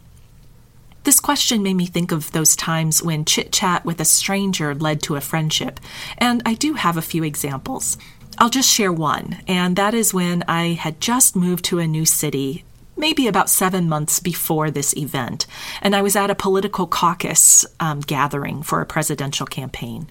This 1.05 1.21
question 1.21 1.63
made 1.63 1.75
me 1.75 1.87
think 1.87 2.13
of 2.13 2.33
those 2.33 2.55
times 2.55 3.03
when 3.03 3.25
chit 3.25 3.53
chat 3.53 3.85
with 3.87 4.01
a 4.01 4.05
stranger 4.05 4.75
led 4.75 5.03
to 5.05 5.17
a 5.17 5.21
friendship, 5.21 5.81
and 6.19 6.43
I 6.45 6.55
do 6.55 6.75
have 6.75 6.97
a 6.97 7.03
few 7.03 7.25
examples. 7.25 7.97
I'll 8.37 8.51
just 8.51 8.69
share 8.69 8.93
one, 8.93 9.39
and 9.47 9.77
that 9.77 9.95
is 9.95 10.15
when 10.15 10.45
I 10.47 10.69
had 10.69 11.01
just 11.01 11.35
moved 11.35 11.65
to 11.67 11.79
a 11.79 11.87
new 11.87 12.05
city, 12.05 12.65
maybe 13.01 13.27
about 13.27 13.51
seven 13.51 13.89
months 13.89 14.21
before 14.21 14.71
this 14.71 14.97
event, 14.97 15.47
and 15.83 15.97
I 15.97 16.03
was 16.03 16.15
at 16.15 16.31
a 16.31 16.35
political 16.35 16.87
caucus 16.87 17.67
um, 17.81 18.01
gathering 18.01 18.63
for 18.63 18.81
a 18.81 18.87
presidential 18.87 19.47
campaign. 19.47 20.11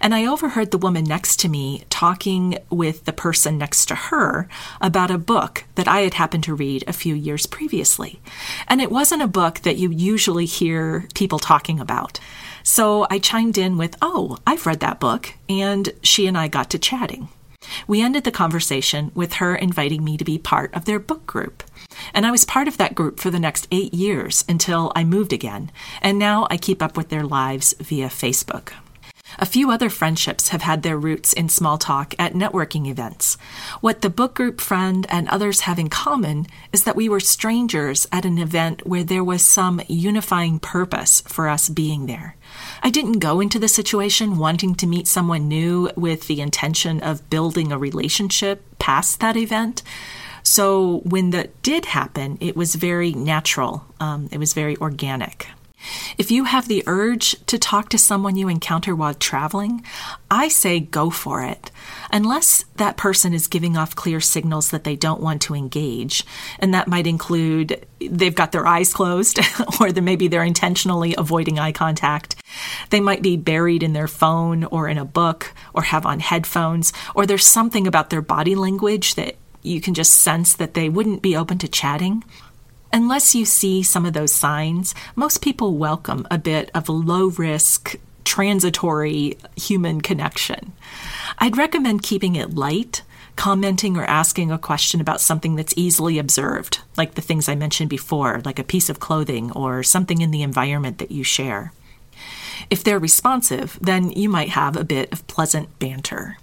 And 0.00 0.14
I 0.14 0.26
overheard 0.26 0.70
the 0.70 0.78
woman 0.78 1.04
next 1.04 1.40
to 1.40 1.48
me 1.48 1.84
talking 1.90 2.58
with 2.70 3.04
the 3.04 3.12
person 3.12 3.58
next 3.58 3.86
to 3.86 3.94
her 3.94 4.48
about 4.80 5.10
a 5.10 5.18
book 5.18 5.64
that 5.74 5.88
I 5.88 6.00
had 6.00 6.14
happened 6.14 6.44
to 6.44 6.54
read 6.54 6.84
a 6.86 6.92
few 6.92 7.14
years 7.14 7.46
previously. 7.46 8.20
And 8.66 8.80
it 8.80 8.90
wasn't 8.90 9.22
a 9.22 9.28
book 9.28 9.60
that 9.60 9.76
you 9.76 9.90
usually 9.90 10.46
hear 10.46 11.06
people 11.14 11.38
talking 11.38 11.80
about. 11.80 12.20
So 12.62 13.06
I 13.10 13.18
chimed 13.18 13.58
in 13.58 13.76
with, 13.76 13.96
Oh, 14.02 14.38
I've 14.46 14.66
read 14.66 14.80
that 14.80 15.00
book, 15.00 15.34
and 15.48 15.90
she 16.02 16.26
and 16.26 16.36
I 16.36 16.48
got 16.48 16.70
to 16.70 16.78
chatting. 16.78 17.28
We 17.86 18.02
ended 18.02 18.24
the 18.24 18.30
conversation 18.30 19.10
with 19.14 19.34
her 19.34 19.54
inviting 19.54 20.04
me 20.04 20.16
to 20.16 20.24
be 20.24 20.38
part 20.38 20.72
of 20.74 20.84
their 20.84 20.98
book 20.98 21.26
group. 21.26 21.62
And 22.14 22.26
I 22.26 22.30
was 22.30 22.44
part 22.44 22.68
of 22.68 22.76
that 22.78 22.94
group 22.94 23.20
for 23.20 23.30
the 23.30 23.40
next 23.40 23.68
eight 23.70 23.94
years 23.94 24.44
until 24.48 24.92
I 24.94 25.04
moved 25.04 25.32
again, 25.32 25.70
and 26.02 26.18
now 26.18 26.46
I 26.50 26.56
keep 26.56 26.82
up 26.82 26.96
with 26.96 27.08
their 27.08 27.24
lives 27.24 27.74
via 27.80 28.08
Facebook. 28.08 28.72
A 29.38 29.46
few 29.46 29.70
other 29.70 29.90
friendships 29.90 30.48
have 30.48 30.62
had 30.62 30.82
their 30.82 30.98
roots 30.98 31.32
in 31.32 31.48
small 31.48 31.78
talk 31.78 32.14
at 32.18 32.32
networking 32.32 32.88
events. 32.88 33.36
What 33.80 34.00
the 34.00 34.10
book 34.10 34.34
group 34.34 34.60
friend 34.60 35.06
and 35.10 35.28
others 35.28 35.60
have 35.60 35.78
in 35.78 35.90
common 35.90 36.46
is 36.72 36.84
that 36.84 36.96
we 36.96 37.08
were 37.08 37.20
strangers 37.20 38.06
at 38.10 38.24
an 38.24 38.38
event 38.38 38.86
where 38.86 39.04
there 39.04 39.22
was 39.22 39.42
some 39.42 39.80
unifying 39.86 40.58
purpose 40.58 41.20
for 41.26 41.48
us 41.48 41.68
being 41.68 42.06
there. 42.06 42.36
I 42.82 42.90
didn't 42.90 43.18
go 43.18 43.40
into 43.40 43.58
the 43.58 43.68
situation 43.68 44.38
wanting 44.38 44.74
to 44.76 44.86
meet 44.86 45.06
someone 45.06 45.46
new 45.46 45.90
with 45.94 46.26
the 46.26 46.40
intention 46.40 47.00
of 47.00 47.28
building 47.30 47.70
a 47.70 47.78
relationship 47.78 48.64
past 48.78 49.20
that 49.20 49.36
event. 49.36 49.82
So 50.48 51.00
when 51.04 51.28
that 51.30 51.60
did 51.60 51.84
happen, 51.84 52.38
it 52.40 52.56
was 52.56 52.74
very 52.74 53.12
natural, 53.12 53.84
um, 54.00 54.30
it 54.32 54.38
was 54.38 54.54
very 54.54 54.78
organic. 54.78 55.46
If 56.16 56.30
you 56.30 56.44
have 56.44 56.66
the 56.66 56.82
urge 56.86 57.36
to 57.46 57.58
talk 57.58 57.90
to 57.90 57.98
someone 57.98 58.34
you 58.34 58.48
encounter 58.48 58.96
while 58.96 59.12
traveling, 59.12 59.84
I 60.30 60.48
say 60.48 60.80
go 60.80 61.10
for 61.10 61.44
it. 61.44 61.70
Unless 62.10 62.64
that 62.76 62.96
person 62.96 63.34
is 63.34 63.46
giving 63.46 63.76
off 63.76 63.94
clear 63.94 64.20
signals 64.20 64.70
that 64.70 64.84
they 64.84 64.96
don't 64.96 65.20
want 65.20 65.42
to 65.42 65.54
engage, 65.54 66.24
and 66.58 66.72
that 66.72 66.88
might 66.88 67.06
include 67.06 67.86
they've 68.00 68.34
got 68.34 68.50
their 68.50 68.66
eyes 68.66 68.92
closed, 68.92 69.38
or 69.80 69.92
maybe 69.92 70.28
they're 70.28 70.42
intentionally 70.42 71.14
avoiding 71.16 71.58
eye 71.58 71.72
contact. 71.72 72.36
They 72.88 73.00
might 73.00 73.22
be 73.22 73.36
buried 73.36 73.82
in 73.82 73.92
their 73.92 74.08
phone 74.08 74.64
or 74.64 74.88
in 74.88 74.96
a 74.96 75.04
book, 75.04 75.52
or 75.74 75.82
have 75.82 76.06
on 76.06 76.20
headphones, 76.20 76.92
or 77.14 77.26
there's 77.26 77.46
something 77.46 77.86
about 77.86 78.08
their 78.08 78.22
body 78.22 78.54
language 78.54 79.14
that 79.14 79.36
you 79.62 79.80
can 79.80 79.94
just 79.94 80.14
sense 80.14 80.54
that 80.54 80.74
they 80.74 80.88
wouldn't 80.88 81.22
be 81.22 81.36
open 81.36 81.58
to 81.58 81.68
chatting. 81.68 82.24
Unless 82.92 83.34
you 83.34 83.44
see 83.44 83.82
some 83.82 84.06
of 84.06 84.14
those 84.14 84.32
signs, 84.32 84.94
most 85.14 85.42
people 85.42 85.76
welcome 85.76 86.26
a 86.30 86.38
bit 86.38 86.70
of 86.74 86.88
low 86.88 87.28
risk, 87.28 87.96
transitory 88.24 89.36
human 89.56 90.00
connection. 90.00 90.72
I'd 91.38 91.56
recommend 91.56 92.02
keeping 92.02 92.36
it 92.36 92.54
light, 92.54 93.02
commenting 93.36 93.96
or 93.96 94.04
asking 94.04 94.50
a 94.50 94.58
question 94.58 95.00
about 95.00 95.20
something 95.20 95.54
that's 95.54 95.74
easily 95.76 96.18
observed, 96.18 96.80
like 96.96 97.14
the 97.14 97.22
things 97.22 97.48
I 97.48 97.54
mentioned 97.54 97.90
before, 97.90 98.42
like 98.44 98.58
a 98.58 98.64
piece 98.64 98.88
of 98.88 99.00
clothing 99.00 99.52
or 99.52 99.82
something 99.82 100.20
in 100.20 100.30
the 100.30 100.42
environment 100.42 100.98
that 100.98 101.10
you 101.10 101.24
share. 101.24 101.72
If 102.70 102.82
they're 102.82 102.98
responsive, 102.98 103.78
then 103.80 104.10
you 104.10 104.28
might 104.28 104.50
have 104.50 104.76
a 104.76 104.84
bit 104.84 105.12
of 105.12 105.26
pleasant 105.26 105.78
banter 105.78 106.36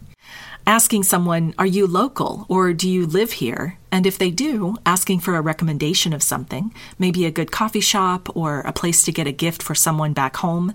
asking 0.68 1.04
someone, 1.04 1.54
Are 1.58 1.66
you 1.66 1.88
local 1.88 2.46
or 2.50 2.74
do 2.74 2.90
you 2.90 3.06
live 3.06 3.34
here? 3.34 3.78
And 3.92 4.06
if 4.06 4.18
they 4.18 4.32
do, 4.32 4.76
asking 4.86 5.20
for 5.22 5.36
a 5.36 5.42
recommendation 5.42 6.12
of 6.14 6.24
something, 6.24 6.74
maybe 7.00 7.26
a 7.26 7.32
good 7.32 7.52
coffee 7.52 7.80
shop 7.80 8.36
or 8.36 8.60
a 8.62 8.74
place 8.74 9.04
to 9.04 9.12
get 9.12 9.28
a 9.28 9.32
gift 9.32 9.64
for 9.64 9.76
someone 9.76 10.14
back 10.14 10.38
home. 10.38 10.74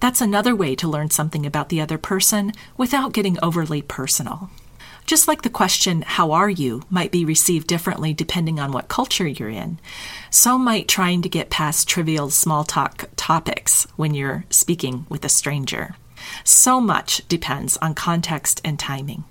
That's 0.00 0.20
another 0.20 0.54
way 0.54 0.74
to 0.76 0.88
learn 0.88 1.10
something 1.10 1.44
about 1.44 1.68
the 1.68 1.80
other 1.80 1.98
person 1.98 2.52
without 2.76 3.12
getting 3.12 3.38
overly 3.42 3.82
personal. 3.82 4.50
Just 5.04 5.26
like 5.26 5.42
the 5.42 5.50
question, 5.50 6.02
How 6.02 6.30
are 6.32 6.50
you? 6.50 6.84
might 6.88 7.10
be 7.10 7.24
received 7.24 7.66
differently 7.66 8.14
depending 8.14 8.60
on 8.60 8.72
what 8.72 8.88
culture 8.88 9.26
you're 9.26 9.50
in, 9.50 9.78
so 10.30 10.56
might 10.56 10.88
trying 10.88 11.22
to 11.22 11.28
get 11.28 11.50
past 11.50 11.88
trivial 11.88 12.30
small 12.30 12.64
talk 12.64 13.08
topics 13.16 13.86
when 13.96 14.14
you're 14.14 14.44
speaking 14.48 15.04
with 15.08 15.24
a 15.24 15.28
stranger. 15.28 15.96
So 16.44 16.80
much 16.80 17.26
depends 17.28 17.76
on 17.78 17.94
context 17.94 18.60
and 18.64 18.78
timing. 18.78 19.24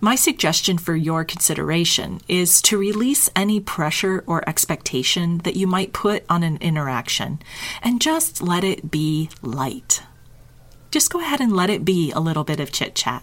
My 0.00 0.14
suggestion 0.14 0.76
for 0.78 0.94
your 0.94 1.24
consideration 1.24 2.20
is 2.28 2.60
to 2.62 2.76
release 2.76 3.30
any 3.34 3.60
pressure 3.60 4.22
or 4.26 4.46
expectation 4.48 5.38
that 5.38 5.56
you 5.56 5.66
might 5.66 5.92
put 5.92 6.24
on 6.28 6.42
an 6.42 6.58
interaction 6.58 7.40
and 7.82 8.00
just 8.00 8.42
let 8.42 8.62
it 8.62 8.90
be 8.90 9.30
light. 9.40 10.02
Just 10.90 11.10
go 11.10 11.20
ahead 11.20 11.40
and 11.40 11.54
let 11.54 11.70
it 11.70 11.84
be 11.84 12.12
a 12.12 12.20
little 12.20 12.44
bit 12.44 12.60
of 12.60 12.72
chit 12.72 12.94
chat. 12.94 13.22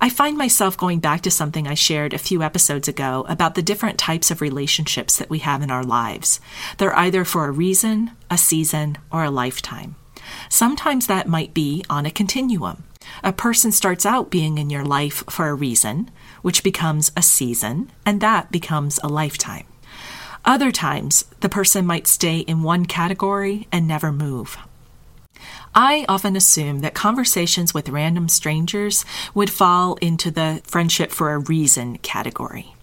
I 0.00 0.10
find 0.10 0.36
myself 0.36 0.76
going 0.76 1.00
back 1.00 1.22
to 1.22 1.30
something 1.30 1.66
I 1.66 1.74
shared 1.74 2.12
a 2.12 2.18
few 2.18 2.42
episodes 2.42 2.88
ago 2.88 3.24
about 3.28 3.54
the 3.54 3.62
different 3.62 3.98
types 3.98 4.30
of 4.30 4.42
relationships 4.42 5.16
that 5.16 5.30
we 5.30 5.38
have 5.38 5.62
in 5.62 5.70
our 5.70 5.84
lives. 5.84 6.40
They're 6.76 6.96
either 6.98 7.24
for 7.24 7.46
a 7.46 7.52
reason, 7.52 8.10
a 8.30 8.36
season, 8.36 8.98
or 9.10 9.24
a 9.24 9.30
lifetime. 9.30 9.96
Sometimes 10.50 11.06
that 11.06 11.28
might 11.28 11.54
be 11.54 11.84
on 11.88 12.04
a 12.04 12.10
continuum. 12.10 12.84
A 13.22 13.32
person 13.32 13.72
starts 13.72 14.04
out 14.04 14.30
being 14.30 14.58
in 14.58 14.70
your 14.70 14.84
life 14.84 15.24
for 15.28 15.48
a 15.48 15.54
reason, 15.54 16.10
which 16.42 16.62
becomes 16.62 17.12
a 17.16 17.22
season, 17.22 17.90
and 18.04 18.20
that 18.20 18.50
becomes 18.50 18.98
a 19.02 19.08
lifetime. 19.08 19.66
Other 20.44 20.70
times, 20.70 21.24
the 21.40 21.48
person 21.48 21.86
might 21.86 22.06
stay 22.06 22.40
in 22.40 22.62
one 22.62 22.84
category 22.84 23.66
and 23.72 23.88
never 23.88 24.12
move. 24.12 24.58
I 25.74 26.04
often 26.08 26.36
assume 26.36 26.80
that 26.80 26.94
conversations 26.94 27.74
with 27.74 27.88
random 27.88 28.28
strangers 28.28 29.04
would 29.34 29.50
fall 29.50 29.94
into 29.96 30.30
the 30.30 30.60
friendship 30.64 31.10
for 31.10 31.32
a 31.32 31.38
reason 31.38 31.98
category. 31.98 32.74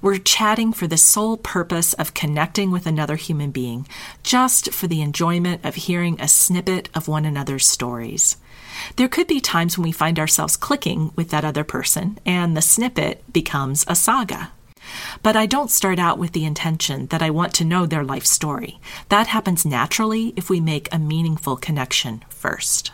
We're 0.00 0.18
chatting 0.18 0.72
for 0.72 0.86
the 0.86 0.96
sole 0.96 1.36
purpose 1.36 1.92
of 1.92 2.14
connecting 2.14 2.70
with 2.70 2.86
another 2.86 3.16
human 3.16 3.50
being, 3.50 3.86
just 4.22 4.72
for 4.72 4.86
the 4.86 5.02
enjoyment 5.02 5.64
of 5.64 5.74
hearing 5.74 6.20
a 6.20 6.28
snippet 6.28 6.88
of 6.94 7.08
one 7.08 7.24
another's 7.24 7.68
stories. 7.68 8.36
There 8.96 9.08
could 9.08 9.26
be 9.26 9.40
times 9.40 9.76
when 9.76 9.84
we 9.84 9.92
find 9.92 10.18
ourselves 10.18 10.56
clicking 10.56 11.12
with 11.16 11.30
that 11.30 11.44
other 11.44 11.64
person, 11.64 12.18
and 12.24 12.56
the 12.56 12.62
snippet 12.62 13.32
becomes 13.32 13.84
a 13.88 13.94
saga. 13.94 14.52
But 15.22 15.36
I 15.36 15.46
don't 15.46 15.70
start 15.70 15.98
out 15.98 16.18
with 16.18 16.32
the 16.32 16.44
intention 16.44 17.06
that 17.08 17.22
I 17.22 17.30
want 17.30 17.54
to 17.54 17.64
know 17.64 17.86
their 17.86 18.04
life 18.04 18.24
story. 18.24 18.78
That 19.08 19.26
happens 19.28 19.66
naturally 19.66 20.32
if 20.36 20.48
we 20.48 20.60
make 20.60 20.88
a 20.92 20.98
meaningful 20.98 21.56
connection 21.56 22.24
first. 22.30 22.92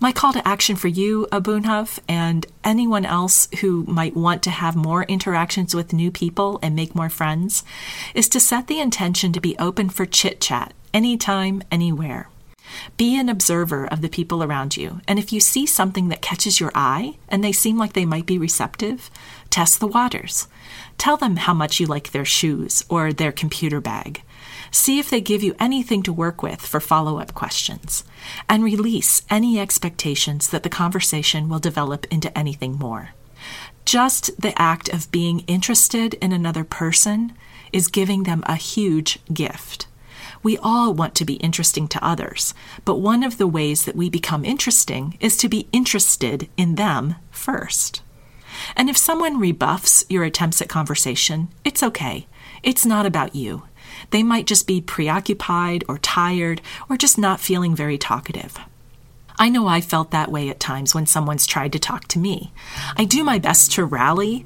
My 0.00 0.12
call 0.12 0.32
to 0.32 0.46
action 0.46 0.76
for 0.76 0.88
you, 0.88 1.26
Abunhav, 1.30 1.98
and 2.08 2.46
anyone 2.62 3.06
else 3.06 3.48
who 3.60 3.84
might 3.84 4.16
want 4.16 4.42
to 4.42 4.50
have 4.50 4.76
more 4.76 5.04
interactions 5.04 5.74
with 5.74 5.92
new 5.92 6.10
people 6.10 6.58
and 6.62 6.74
make 6.74 6.94
more 6.94 7.08
friends, 7.08 7.64
is 8.14 8.28
to 8.30 8.40
set 8.40 8.66
the 8.66 8.80
intention 8.80 9.32
to 9.32 9.40
be 9.40 9.56
open 9.58 9.88
for 9.88 10.04
chit 10.04 10.40
chat 10.40 10.74
anytime, 10.92 11.62
anywhere. 11.70 12.28
Be 12.96 13.18
an 13.18 13.28
observer 13.28 13.86
of 13.86 14.00
the 14.00 14.08
people 14.08 14.42
around 14.42 14.76
you, 14.76 15.00
and 15.06 15.18
if 15.18 15.32
you 15.32 15.40
see 15.40 15.66
something 15.66 16.08
that 16.08 16.22
catches 16.22 16.60
your 16.60 16.72
eye 16.74 17.16
and 17.28 17.42
they 17.42 17.52
seem 17.52 17.78
like 17.78 17.92
they 17.92 18.04
might 18.04 18.26
be 18.26 18.38
receptive, 18.38 19.10
test 19.50 19.80
the 19.80 19.86
waters. 19.86 20.48
Tell 20.98 21.16
them 21.16 21.36
how 21.36 21.54
much 21.54 21.80
you 21.80 21.86
like 21.86 22.10
their 22.10 22.24
shoes 22.24 22.84
or 22.88 23.12
their 23.12 23.32
computer 23.32 23.80
bag. 23.80 24.22
See 24.70 24.98
if 24.98 25.08
they 25.08 25.20
give 25.20 25.42
you 25.42 25.54
anything 25.60 26.02
to 26.02 26.12
work 26.12 26.42
with 26.42 26.60
for 26.60 26.80
follow 26.80 27.18
up 27.18 27.34
questions, 27.34 28.04
and 28.48 28.64
release 28.64 29.22
any 29.30 29.58
expectations 29.58 30.48
that 30.48 30.62
the 30.62 30.68
conversation 30.68 31.48
will 31.48 31.60
develop 31.60 32.06
into 32.10 32.36
anything 32.36 32.78
more. 32.78 33.10
Just 33.84 34.40
the 34.40 34.60
act 34.60 34.88
of 34.88 35.10
being 35.12 35.40
interested 35.40 36.14
in 36.14 36.32
another 36.32 36.64
person 36.64 37.34
is 37.72 37.88
giving 37.88 38.22
them 38.22 38.42
a 38.46 38.56
huge 38.56 39.18
gift. 39.32 39.86
We 40.44 40.58
all 40.58 40.92
want 40.92 41.14
to 41.16 41.24
be 41.24 41.34
interesting 41.36 41.88
to 41.88 42.04
others, 42.04 42.52
but 42.84 43.00
one 43.00 43.24
of 43.24 43.38
the 43.38 43.46
ways 43.46 43.86
that 43.86 43.96
we 43.96 44.10
become 44.10 44.44
interesting 44.44 45.16
is 45.18 45.38
to 45.38 45.48
be 45.48 45.68
interested 45.72 46.50
in 46.58 46.74
them 46.74 47.16
first. 47.30 48.02
And 48.76 48.90
if 48.90 48.96
someone 48.96 49.40
rebuffs 49.40 50.04
your 50.10 50.22
attempts 50.22 50.60
at 50.60 50.68
conversation, 50.68 51.48
it's 51.64 51.82
okay. 51.82 52.26
It's 52.62 52.84
not 52.84 53.06
about 53.06 53.34
you. 53.34 53.62
They 54.10 54.22
might 54.22 54.46
just 54.46 54.66
be 54.66 54.82
preoccupied 54.82 55.82
or 55.88 55.96
tired 55.96 56.60
or 56.90 56.98
just 56.98 57.16
not 57.16 57.40
feeling 57.40 57.74
very 57.74 57.96
talkative. 57.96 58.58
I 59.38 59.48
know 59.48 59.66
I 59.66 59.80
felt 59.80 60.10
that 60.10 60.30
way 60.30 60.50
at 60.50 60.60
times 60.60 60.94
when 60.94 61.06
someone's 61.06 61.46
tried 61.46 61.72
to 61.72 61.78
talk 61.78 62.06
to 62.08 62.18
me. 62.18 62.52
I 62.96 63.04
do 63.06 63.24
my 63.24 63.38
best 63.38 63.72
to 63.72 63.84
rally, 63.84 64.44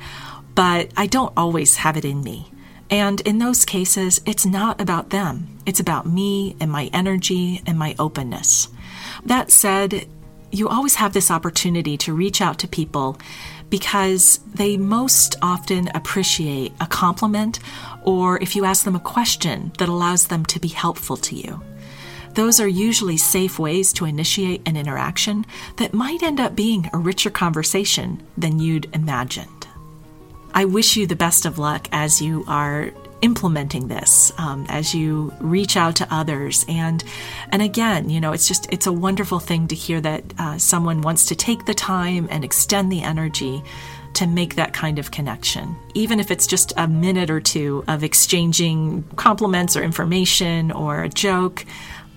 but 0.55 0.93
I 0.97 1.07
don't 1.07 1.33
always 1.37 1.79
have 1.79 1.97
it 1.97 2.05
in 2.05 2.23
me. 2.23 2.53
And 2.91 3.21
in 3.23 3.39
those 3.39 3.65
cases, 3.65 4.21
it's 4.25 4.47
not 4.47 4.81
about 4.81 5.11
them. 5.11 5.59
It's 5.67 5.81
about 5.81 6.07
me 6.07 6.57
and 6.61 6.71
my 6.71 6.91
energy 6.93 7.63
and 7.67 7.79
my 7.79 7.95
openness. 7.99 8.69
That 9.27 9.51
said, 9.51 10.09
you 10.51 10.69
always 10.69 10.95
have 10.95 11.13
this 11.13 11.31
opportunity 11.31 11.97
to 11.99 12.15
reach 12.15 12.41
out 12.41 12.59
to 12.61 12.69
people 12.69 13.19
because 13.69 14.41
they 14.55 14.79
most 14.79 15.37
often 15.43 15.89
appreciate 15.95 16.73
a 16.81 16.87
compliment 16.87 17.61
or 18.03 18.41
if 18.43 18.57
you 18.57 18.65
ask 18.65 18.85
them 18.85 18.97
a 18.97 19.01
question 19.01 19.73
that 19.79 19.91
allows 19.91 20.29
them 20.29 20.45
to 20.47 20.59
be 20.59 20.69
helpful 20.69 21.19
to 21.19 21.37
you. 21.37 21.61
Those 22.35 22.61
are 22.61 22.69
usually 22.69 23.17
safe 23.17 23.59
ways 23.59 23.93
to 23.95 24.05
initiate 24.05 24.67
an 24.67 24.77
interaction 24.77 25.45
that 25.77 25.93
might 25.93 26.23
end 26.23 26.41
up 26.41 26.55
being 26.55 26.89
a 26.93 26.99
richer 26.99 27.31
conversation 27.31 28.23
than 28.39 28.59
you'd 28.59 28.89
imagined. 28.95 29.58
I 30.55 30.65
wish 30.65 30.97
you 30.97 31.07
the 31.07 31.17
best 31.17 31.47
of 31.47 31.59
luck 31.59 31.89
as 31.93 32.21
you 32.21 32.45
are 32.49 32.91
implementing 33.21 33.89
this 33.89 34.33
um, 34.39 34.65
as 34.69 34.95
you 34.95 35.33
reach 35.41 35.77
out 35.77 35.97
to 35.97 36.15
others. 36.15 36.65
And 36.69 37.03
and 37.51 37.63
again 37.63 38.11
you 38.11 38.21
know 38.21 38.33
it's 38.33 38.47
just 38.47 38.73
it's 38.73 38.87
a 38.87 38.93
wonderful 38.93 39.39
thing 39.39 39.69
to 39.69 39.75
hear 39.75 40.01
that 40.01 40.25
uh, 40.39 40.59
someone 40.59 41.03
wants 41.03 41.27
to 41.27 41.35
take 41.35 41.65
the 41.67 41.75
time 41.75 42.29
and 42.31 42.45
extend 42.45 42.93
the 42.93 43.03
energy 43.03 43.63
to 44.15 44.27
make 44.27 44.55
that 44.55 44.73
kind 44.73 44.99
of 44.99 45.11
connection 45.11 45.77
even 45.95 46.21
if 46.21 46.31
it's 46.31 46.47
just 46.47 46.73
a 46.77 46.89
minute 46.89 47.31
or 47.31 47.41
two 47.41 47.85
of 47.89 48.05
exchanging 48.05 49.03
compliments 49.17 49.77
or 49.77 49.83
information 49.83 50.71
or 50.73 51.03
a 51.03 51.09
joke. 51.09 51.65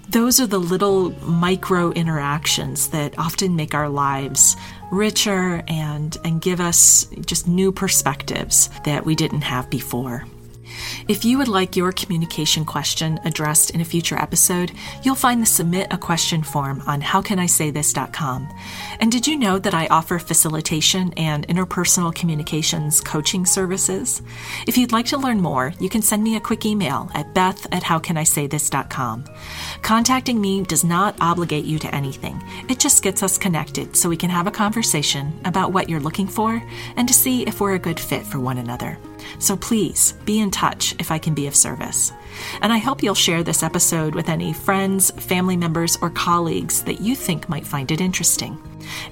Those 0.09 0.41
are 0.41 0.47
the 0.47 0.59
little 0.59 1.11
micro 1.25 1.91
interactions 1.91 2.89
that 2.89 3.17
often 3.17 3.55
make 3.55 3.73
our 3.73 3.87
lives 3.87 4.57
richer 4.91 5.63
and 5.67 6.17
and 6.23 6.41
give 6.41 6.59
us 6.59 7.07
just 7.25 7.47
new 7.47 7.71
perspectives 7.71 8.69
that 8.83 9.05
we 9.05 9.15
didn't 9.15 9.41
have 9.41 9.69
before. 9.69 10.25
If 11.11 11.25
you 11.25 11.37
would 11.39 11.49
like 11.49 11.75
your 11.75 11.91
communication 11.91 12.63
question 12.63 13.19
addressed 13.25 13.71
in 13.71 13.81
a 13.81 13.85
future 13.85 14.15
episode, 14.15 14.71
you'll 15.03 15.13
find 15.13 15.41
the 15.41 15.45
Submit 15.45 15.87
a 15.91 15.97
Question 15.97 16.41
form 16.41 16.81
on 16.87 17.01
howcanisaythis.com. 17.01 18.47
And 19.01 19.11
did 19.11 19.27
you 19.27 19.37
know 19.37 19.59
that 19.59 19.73
I 19.73 19.87
offer 19.87 20.19
facilitation 20.19 21.13
and 21.17 21.45
interpersonal 21.49 22.15
communications 22.15 23.01
coaching 23.01 23.45
services? 23.45 24.21
If 24.67 24.77
you'd 24.77 24.93
like 24.93 25.07
to 25.07 25.17
learn 25.17 25.41
more, 25.41 25.73
you 25.81 25.89
can 25.89 26.01
send 26.01 26.23
me 26.23 26.37
a 26.37 26.39
quick 26.39 26.65
email 26.65 27.11
at 27.13 27.33
beth 27.33 27.67
at 27.73 27.83
howcanisaythis.com. 27.83 29.25
Contacting 29.81 30.39
me 30.39 30.63
does 30.63 30.85
not 30.85 31.17
obligate 31.19 31.65
you 31.65 31.77
to 31.79 31.93
anything. 31.93 32.41
It 32.69 32.79
just 32.79 33.03
gets 33.03 33.21
us 33.21 33.37
connected 33.37 33.97
so 33.97 34.07
we 34.07 34.15
can 34.15 34.29
have 34.29 34.47
a 34.47 34.51
conversation 34.51 35.37
about 35.43 35.73
what 35.73 35.89
you're 35.89 35.99
looking 35.99 36.29
for 36.29 36.63
and 36.95 37.05
to 37.09 37.13
see 37.13 37.43
if 37.43 37.59
we're 37.59 37.75
a 37.75 37.79
good 37.79 37.99
fit 37.99 38.25
for 38.25 38.39
one 38.39 38.57
another. 38.57 38.97
So 39.39 39.55
please 39.55 40.13
be 40.25 40.39
in 40.39 40.51
touch 40.51 40.95
if 40.99 41.11
I 41.11 41.17
can 41.17 41.33
be 41.33 41.47
of 41.47 41.55
service. 41.55 42.11
And 42.61 42.71
I 42.71 42.77
hope 42.77 43.03
you'll 43.03 43.15
share 43.15 43.43
this 43.43 43.63
episode 43.63 44.15
with 44.15 44.29
any 44.29 44.53
friends, 44.53 45.11
family 45.11 45.57
members, 45.57 45.97
or 46.01 46.09
colleagues 46.09 46.83
that 46.83 47.01
you 47.01 47.15
think 47.15 47.49
might 47.49 47.65
find 47.67 47.91
it 47.91 48.01
interesting. 48.01 48.57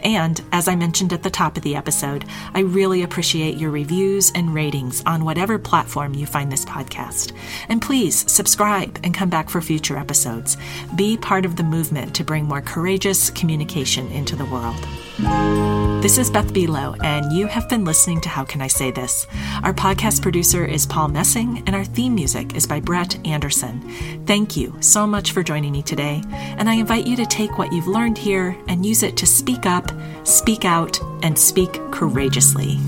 And 0.04 0.42
as 0.51 0.68
I 0.68 0.75
mentioned 0.75 1.13
at 1.13 1.24
the 1.24 1.30
top 1.30 1.58
of 1.58 1.63
the 1.63 1.75
episode, 1.75 2.25
I 2.54 2.62
really 2.62 3.04
appreciate 3.04 3.58
your 3.58 3.72
reviews 3.72 4.32
and 4.34 4.54
ratings 4.54 5.04
on 5.06 5.25
whatever 5.25 5.58
platform 5.58 6.13
you 6.16 6.25
find 6.25 6.51
this 6.51 6.66
podcast. 6.66 7.34
And 7.70 7.82
please 7.82 8.30
subscribe 8.32 9.00
and 9.04 9.13
come 9.13 9.30
back 9.30 9.50
for 9.50 9.62
future 9.62 9.98
episodes. 9.98 10.58
Be 10.96 11.18
part 11.18 11.46
of 11.46 11.56
the 11.56 11.63
movement 11.63 12.16
to 12.16 12.24
bring 12.24 12.46
more 12.46 12.62
courageous 12.62 13.30
communication 13.30 14.08
into 14.12 14.36
the 14.36 14.46
world. 14.46 15.88
This 16.01 16.18
is 16.18 16.32
Beth 16.32 16.53
Buelow, 16.53 16.96
and 17.03 17.29
you 17.34 17.46
have 17.48 17.68
been 17.68 17.84
listening 17.84 18.22
to 18.22 18.29
How 18.29 18.46
Can 18.46 18.62
I 18.62 18.68
Say 18.68 18.89
This? 18.89 19.27
Our 19.63 19.74
podcast 19.74 20.22
producer 20.22 20.63
is 20.63 20.86
Paul 20.86 21.10
Messing, 21.10 21.62
and 21.68 21.75
our 21.75 21.84
theme 21.84 22.15
music 22.15 22.56
is 22.56 22.65
by 22.65 22.79
Brett 22.79 23.18
Anderson. 23.27 23.82
Thank 24.25 24.56
you 24.56 24.77
so 24.79 25.06
much 25.06 25.34
for 25.34 25.44
joining 25.44 25.74
me 25.74 25.84
today, 25.84 26.24
and 26.32 26.70
I 26.70 26.75
invite 26.75 27.06
you 27.06 27.18
to 27.18 27.25
take 27.25 27.58
what 27.58 27.74
you've 27.74 27.86
learned 27.86 28.18
here 28.18 28.58
and 28.70 28.86
use 28.86 29.03
it 29.03 29.18
to 29.18 29.27
speak 29.27 29.65
up, 29.65 29.91
speak 30.24 30.63
out, 30.63 30.98
and 31.22 31.38
speak 31.38 31.74
courageously. 31.91 32.79